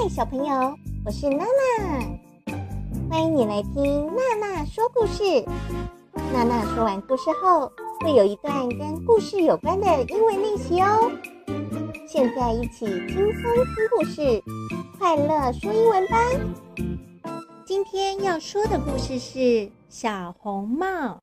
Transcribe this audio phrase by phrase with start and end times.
[0.00, 2.54] 嗨，小朋友，我是娜娜，
[3.10, 5.44] 欢迎你来听娜娜说故事。
[6.32, 7.68] 娜娜说完故事后，
[8.00, 11.10] 会有一段跟故事有关的英文练习哦。
[12.06, 14.40] 现在一起轻松听故事，
[15.00, 16.16] 快乐说英文吧。
[17.66, 21.18] 今天要说的故事是小红帽。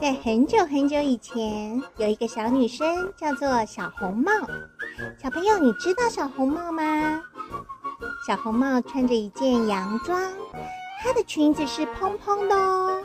[0.00, 4.32] 在很久很久以前，有一个小女生叫做小红帽。
[5.18, 7.22] 小朋友，你知道小红帽吗？
[8.26, 10.20] 小红帽穿着一件洋装，
[11.02, 13.02] 她的裙子是蓬蓬的哦，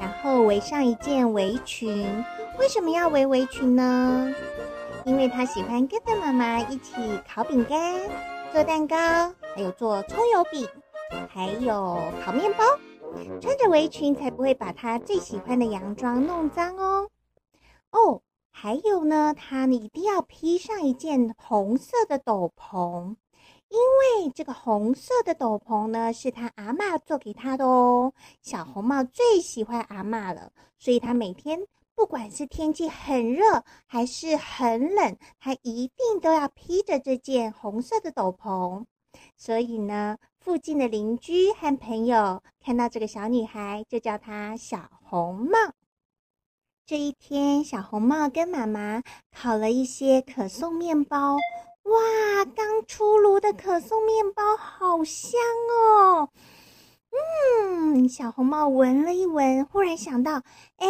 [0.00, 2.06] 然后围上一件围裙。
[2.58, 4.34] 为什么要围围裙呢？
[5.04, 6.92] 因为她喜欢跟着妈妈一起
[7.28, 8.00] 烤饼干、
[8.52, 8.96] 做蛋糕，
[9.54, 10.66] 还有做葱油饼，
[11.28, 12.64] 还有烤面包。
[13.40, 17.08] 穿着围裙才不会把她最喜欢的洋装弄脏哦。
[17.92, 18.20] 哦，
[18.50, 23.14] 还有呢，她一定要披上一件红色的斗篷，
[23.68, 28.12] 因为这个红色的斗篷呢是她阿嬷做给她的哦。
[28.42, 31.60] 小红帽最喜欢阿嬷了，所以她每天
[31.94, 38.84] 不管是天气很热还是很冷，她一定都要披着这件红色的斗篷。
[39.36, 45.58] 所以呢，附近的邻居和朋友看到这个小女孩，就叫她小红帽。
[46.84, 51.36] 这一天，小红帽跟妈妈烤了一些可颂面包。
[51.86, 56.28] 哇，刚出炉的可颂面包好香哦！
[57.62, 60.42] 嗯，小红帽闻了一闻，忽然想到，
[60.78, 60.88] 哎，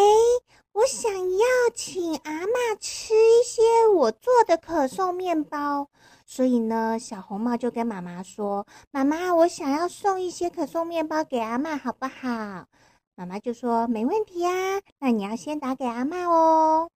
[0.73, 5.89] 我想要请阿嬷吃一些我做的可颂面包。
[6.25, 12.67] 所以呢，小红帽就跟妈妈说：“妈妈，我想要送一些可颂面包给阿嬷，好不好？”
[13.15, 14.51] 妈妈就说：“没问题呀，
[14.99, 16.91] 那你要先打给阿嬷哦。”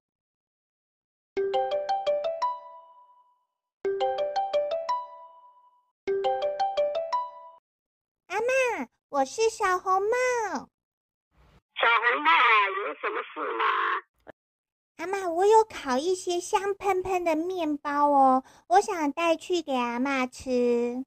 [8.41, 10.09] 阿嬷，我是小红帽。
[11.77, 12.31] 小红帽，
[12.87, 13.65] 有什么事吗？
[14.97, 21.05] 阿妈，我有烤一些香喷喷的面包哦，我想带去给阿妈吃。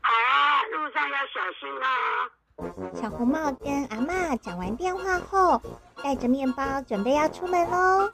[0.00, 3.00] 好啊，路上要小心啊。
[3.00, 5.62] 小红帽跟阿妈讲完电话后，
[6.02, 8.10] 带着面包准备要出门喽。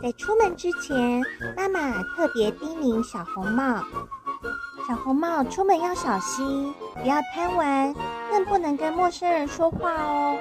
[0.00, 1.20] 在出门之前，
[1.56, 3.84] 妈妈特别叮咛小红帽：
[4.86, 7.94] 小红帽出门要小心，不要贪玩，
[8.30, 10.38] 更不能跟陌生人说话哦。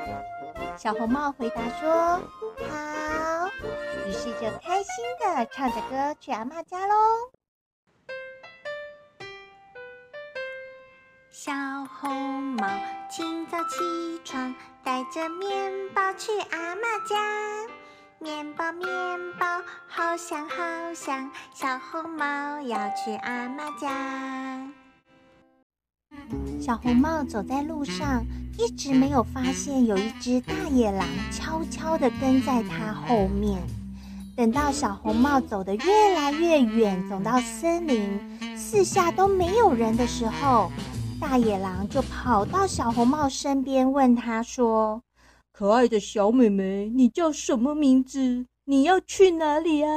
[0.75, 2.19] 小红帽回答说
[2.69, 3.47] ：“好。”
[4.05, 6.95] 于是就开心的唱着歌去阿嬷家喽。
[11.31, 11.53] 小
[11.99, 12.67] 红帽
[13.09, 17.17] 清早起床，带着面包去阿嬷家。
[18.19, 18.87] 面包面
[19.37, 19.45] 包
[19.87, 20.55] 好香好
[20.93, 22.25] 香，小红帽
[22.61, 23.89] 要去阿嬷家。
[26.65, 28.25] 小红帽走在路上，
[28.57, 33.61] 一直没有发现有一只大野狼悄悄地跟在他后面。
[34.33, 40.71] 等到小红帽走得越来越远，走到森林，四下都没有人的时候，
[41.19, 45.01] 大野狼就跑到小红帽身边，问他说
[45.51, 48.45] ：“可爱的小妹妹，你叫什么名字？
[48.63, 49.89] 你要去哪里啊？”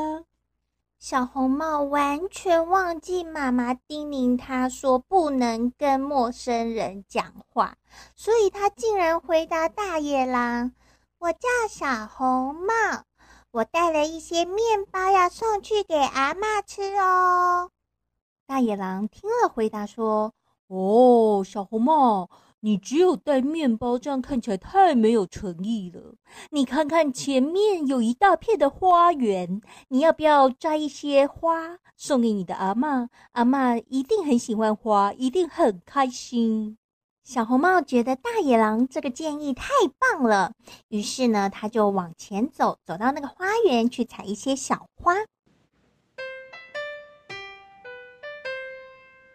[0.99, 7.77] 小红帽完全忘记妈妈叮咛他说不能跟陌生人讲话，
[8.17, 10.73] 所以他竟然回答大野狼
[11.21, 13.05] ：“我叫小红帽。”
[13.53, 17.71] 我带了一些面包要送去给阿嬷吃哦。
[18.47, 20.33] 大野狼听了，回答说
[20.69, 22.29] ：“哦，小红帽，
[22.61, 26.15] 你只有带面包，这样看起来太没有诚意了。
[26.51, 33.09] 你看看前面有一大片的花园，你要不要摘一些花送给你的阿嬷？
[33.33, 36.79] 阿嬷一定很喜欢花，一定很开心。”
[37.23, 40.53] 小红帽觉得大野狼这个建议太棒了，
[40.89, 45.15] 于是呢，他就往前走，走到那个花园去采一些小花。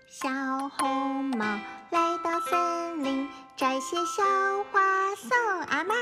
[0.10, 0.30] 小
[0.70, 1.60] 红帽
[1.92, 3.28] 来到森林，
[3.58, 4.24] 摘些小
[4.72, 5.94] 花送阿嬷。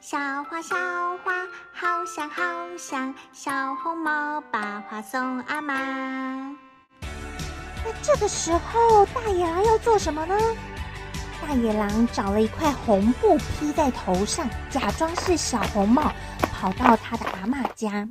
[0.00, 0.74] 小花小
[1.18, 2.42] 花好香好
[2.78, 6.56] 香，小红帽把花送阿嬷。
[7.84, 10.34] 那这个时候，大野狼要做什么呢？
[11.42, 16.10] 大野狼找了一块红布披在头上，假装是小红帽，
[16.40, 18.08] 跑到他的阿嬷家。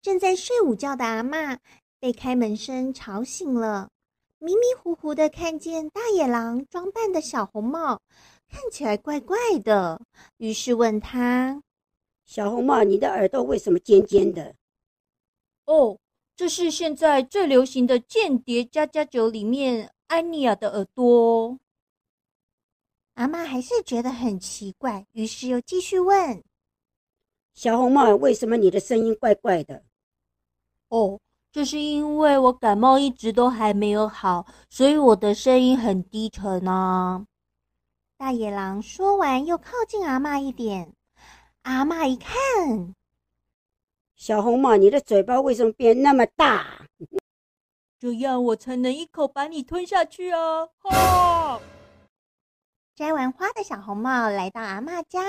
[0.00, 1.58] 正在睡午觉的阿嬷
[2.00, 3.90] 被开门声吵醒了，
[4.40, 8.02] 迷迷糊糊的看见大野狼装扮的小红帽，
[8.48, 10.00] 看起来怪怪的，
[10.38, 11.62] 于是问他
[12.26, 14.54] ：“小红帽，你的耳朵为什么尖尖的？”
[15.66, 15.96] 哦。
[16.36, 21.58] 这是现在最流行的间谍加加酒里面安妮亚的耳朵。
[23.12, 26.42] 阿妈还是觉得很奇怪，于是又继续问
[27.52, 29.84] ：“小红帽，为什么你的声音怪怪的？”
[30.88, 31.20] 哦，
[31.52, 37.24] 这是因为我感冒一直都还没有好，所以我的声音很低沉啊。
[38.16, 40.92] 大野狼说完，又靠近阿嬷一点。
[41.62, 42.94] 阿嬷一看，
[44.14, 46.86] 小红帽，你的嘴巴为什么变那么大？
[47.98, 50.66] 这样我才能一口把你吞下去啊！
[50.78, 51.60] 哈！
[52.94, 55.20] 摘完花的小红帽来到阿嬷家，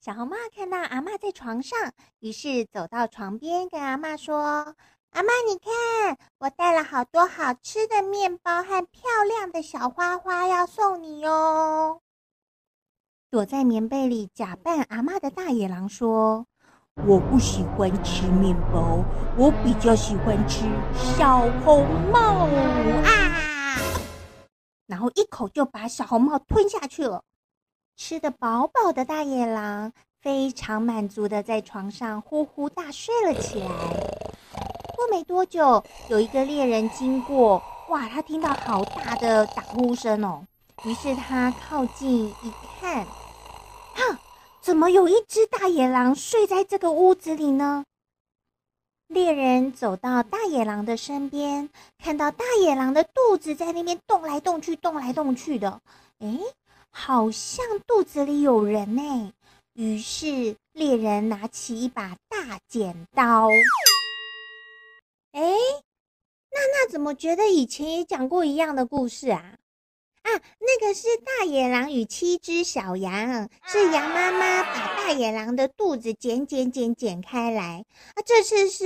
[0.00, 1.78] 小红帽看到阿嬷在床上，
[2.18, 4.74] 于是走到床边，跟阿嬷说
[5.14, 12.02] ：“阿妈，你看，我带了好多好吃的面包和漂亮的小花花要送你哟。”
[13.30, 16.46] 躲在棉被里假扮阿妈的大野狼说
[17.06, 19.04] ：“我不喜欢吃面包，
[19.38, 20.64] 我比较喜欢吃
[21.16, 23.38] 小红帽啊！”
[24.86, 27.22] 然后一口就把小红帽吞下去了。
[27.96, 33.68] 吃得饱饱的大野狼非常满足的在床上呼呼大睡了起来。
[35.10, 40.44] 没多久，有一个猎人经过，哇，他听到好大的打呼声哦，
[40.84, 43.06] 于是他靠近一看。
[43.94, 44.18] 哼，
[44.60, 47.84] 怎么有一只大野狼睡在这个屋子里呢？
[49.06, 51.68] 猎人走到大野狼的身边，
[52.02, 55.80] 看到大野狼的肚子在那边动来动去，动来动去的。
[56.20, 56.40] 诶，
[56.90, 59.32] 好像肚子里有人呢。
[59.74, 63.48] 于是猎人拿起一把大剪刀。
[65.34, 65.40] 诶，
[66.52, 69.56] 娜娜怎么觉得以前也讲过一样的故事啊？
[70.22, 77.84] 啊，那个是大野狼与七只小羊，是羊妈妈把大野狼的肚子剪剪剪剪开来。
[78.14, 78.84] 啊，这次是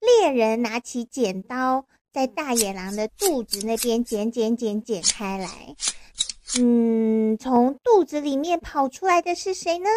[0.00, 5.74] 猎人拿起剪刀，在大野狼的肚子那边剪剪剪剪开来。
[6.60, 9.88] 嗯，从肚子里面跑出来的是谁呢？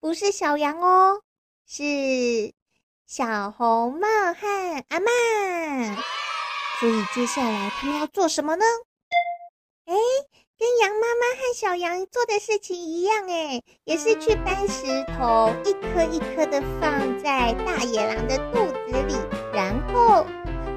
[0.00, 1.22] 不是小羊哦，
[1.66, 2.52] 是
[3.12, 5.96] 小红帽和阿嬷。
[6.78, 8.64] 所以接下来他们要做什么呢？
[9.86, 9.94] 哎，
[10.56, 19.16] 跟羊妈妈和小羊做的事情一样，哎，也是去搬石头，一颗一颗的放在大野狼的肚子里，
[19.52, 20.24] 然后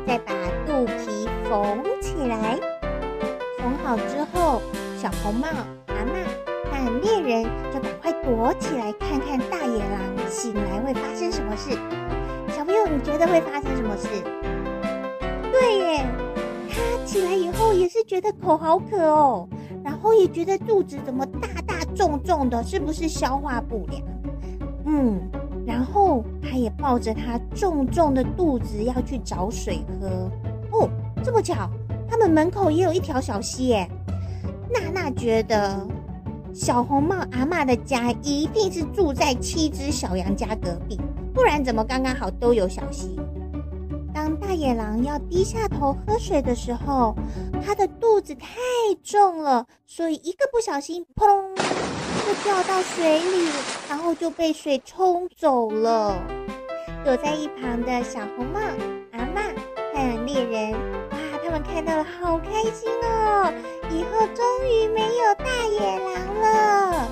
[0.07, 0.33] 再把
[0.65, 2.59] 肚皮缝起来。
[3.59, 4.59] 缝好之后，
[4.99, 5.47] 小红帽、
[5.85, 6.25] 阿嬷
[6.71, 11.77] 和猎人就赶快躲起来，看看大野狼醒来会发生什么事。
[12.87, 14.07] 你觉得会发生什么事？
[15.51, 16.05] 对耶。
[16.69, 19.47] 他起来以后也是觉得口好渴哦，
[19.83, 24.01] 然后也觉得肚子怎么大大重重的，是不是消化不良？
[24.85, 25.19] 嗯，
[25.67, 30.31] 然后他也抱着他重重的肚子要去找水喝。
[30.71, 30.89] 哦，
[31.23, 31.69] 这么巧，
[32.09, 33.87] 他们门口也有一条小溪耶。
[34.73, 35.85] 娜娜觉得
[36.53, 40.99] 小红帽阿嬷的家一定是住在七只小羊家隔壁，
[41.43, 43.19] 不然怎么刚刚好都有小溪？
[44.13, 47.13] 当大野狼要低下头喝水的时候，
[47.61, 48.47] 它的肚子太
[49.03, 51.53] 重了，所以一个不小心，砰
[52.25, 53.49] 就掉到水里，
[53.89, 56.15] 然后就被水冲走了。
[57.03, 58.61] 躲在一旁的小红帽、
[59.11, 59.53] 阿嬷
[59.93, 63.53] 和猎人，哇，他们看到了，好开心哦！
[63.91, 67.09] 以后终于没有大野狼了。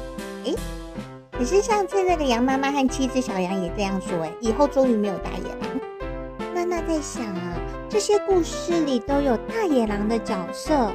[1.42, 6.54] 可是上次那个羊妈妈和七只小羊也这样说，诶，以后终于没有大野狼。
[6.54, 7.58] 娜娜在想啊，
[7.90, 10.92] 这些故事里都有大野狼的角色，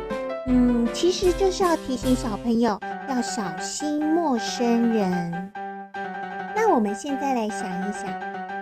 [0.46, 5.52] 嗯，其实就是要提醒小朋友要小心陌生人。
[6.54, 8.08] 那我们现在来想一想，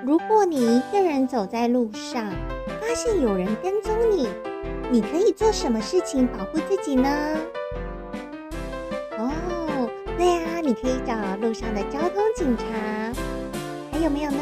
[0.07, 2.25] 如果你一个人走在路上，
[2.81, 4.27] 发现有人跟踪你，
[4.91, 7.37] 你可以做什么事情保护自己呢？
[10.17, 12.65] 对呀，你可以找路上的交通警察，
[13.91, 14.39] 还有没有呢？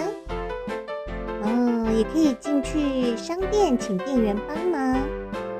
[1.94, 4.94] 也可以进去商店请店员帮忙，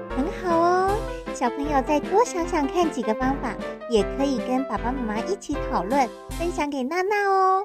[0.09, 0.99] 很好哦。
[1.35, 3.55] 小朋友再多想想看几个方法，
[3.89, 7.63] 也可以跟爸爸妈妈一起讨论，分享给娜娜哦。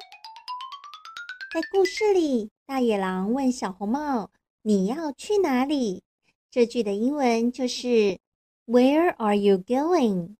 [1.53, 4.29] 在故事里，大野狼问小红帽
[4.61, 6.03] ：“你要去哪里？”
[6.51, 8.19] 这句的英文就是
[8.67, 10.36] “Where are you going?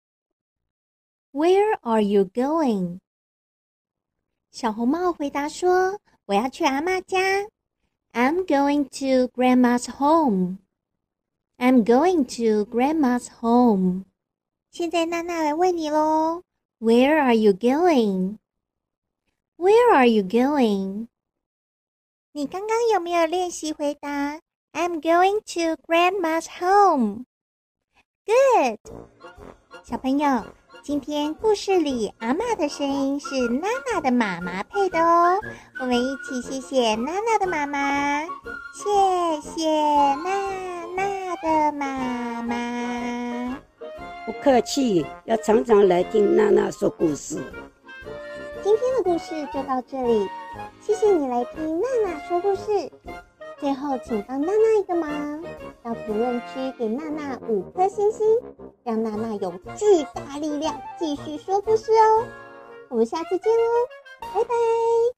[1.37, 3.01] Where are you going?”
[4.51, 7.49] 小红帽回答说：“我要去阿嬷家。”
[8.13, 10.59] I'm going to Grandma's home.
[11.57, 14.05] I'm going to Grandma's home.
[14.71, 16.43] 现在娜娜来问你喽，
[16.79, 18.39] Where are you going?
[19.57, 21.09] Where are you going?
[22.33, 24.41] 你刚刚有没有练习回答
[24.73, 27.25] I'm going to Grandma's home.
[28.27, 28.79] Good.
[29.85, 30.45] 小朋友，
[30.88, 35.38] 今天故事里阿嬷的声音是娜娜的妈妈配的哦。
[35.82, 38.24] 我们一起谢谢娜娜的妈妈，
[38.74, 39.70] 谢谢
[40.16, 43.60] 娜娜的妈妈。
[44.26, 47.36] 不客气，要常常来听娜娜说故事。
[48.64, 50.26] 今天的故事就到这里，
[50.80, 52.90] 谢谢你来听娜娜说故事。
[53.60, 55.44] 最后，请帮娜娜一个忙，
[55.84, 58.26] 到评论区给娜娜五颗星星，
[58.88, 62.26] 让娜娜有巨大力量继续说故事哦。
[62.88, 65.17] 我们下次见哦，拜拜。